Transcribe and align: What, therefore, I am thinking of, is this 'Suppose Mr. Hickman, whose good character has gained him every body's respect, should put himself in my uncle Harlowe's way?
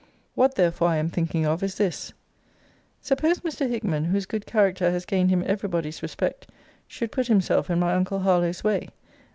What, 0.33 0.55
therefore, 0.55 0.87
I 0.87 0.97
am 0.97 1.11
thinking 1.11 1.45
of, 1.45 1.61
is 1.61 1.75
this 1.75 2.11
'Suppose 3.01 3.41
Mr. 3.41 3.69
Hickman, 3.69 4.05
whose 4.05 4.25
good 4.25 4.47
character 4.47 4.89
has 4.89 5.05
gained 5.05 5.29
him 5.29 5.43
every 5.45 5.69
body's 5.69 6.01
respect, 6.01 6.47
should 6.87 7.11
put 7.11 7.27
himself 7.27 7.69
in 7.69 7.77
my 7.79 7.93
uncle 7.93 8.21
Harlowe's 8.21 8.63
way? 8.63 8.89